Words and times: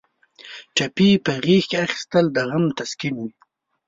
ټپي 0.75 1.09
په 1.25 1.31
غېږ 1.43 1.63
کې 1.69 1.77
اخیستل 1.85 2.25
د 2.31 2.37
غم 2.49 2.65
تسکین 2.77 3.13
وي. 3.21 3.29